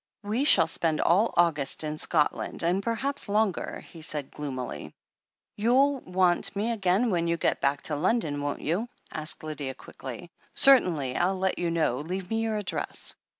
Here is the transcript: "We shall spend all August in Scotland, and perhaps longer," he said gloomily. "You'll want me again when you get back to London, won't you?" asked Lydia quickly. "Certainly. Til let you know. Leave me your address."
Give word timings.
"We 0.23 0.45
shall 0.45 0.65
spend 0.65 0.99
all 0.99 1.31
August 1.37 1.83
in 1.83 1.99
Scotland, 1.99 2.63
and 2.63 2.81
perhaps 2.81 3.29
longer," 3.29 3.81
he 3.81 4.01
said 4.01 4.31
gloomily. 4.31 4.95
"You'll 5.57 5.99
want 5.99 6.55
me 6.55 6.71
again 6.71 7.11
when 7.11 7.27
you 7.27 7.37
get 7.37 7.61
back 7.61 7.83
to 7.83 7.95
London, 7.95 8.41
won't 8.41 8.61
you?" 8.61 8.89
asked 9.13 9.43
Lydia 9.43 9.75
quickly. 9.75 10.31
"Certainly. 10.55 11.13
Til 11.13 11.37
let 11.37 11.59
you 11.59 11.69
know. 11.69 11.99
Leave 11.99 12.31
me 12.31 12.41
your 12.41 12.57
address." 12.57 13.13